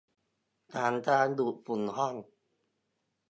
[0.73, 2.15] ฉันกำลังดูดฝุ่นห้อง